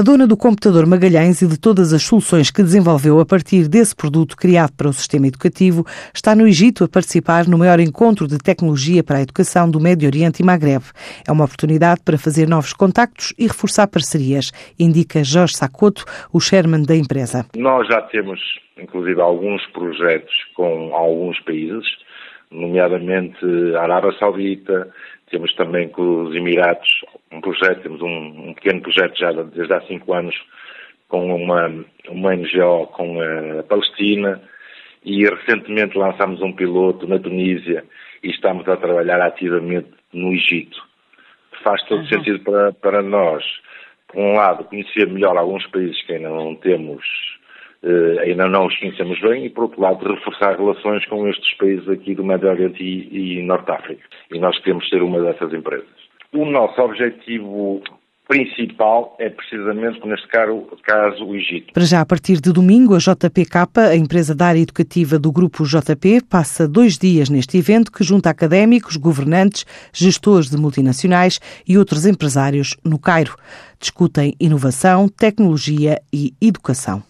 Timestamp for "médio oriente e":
9.78-10.42, 52.24-53.38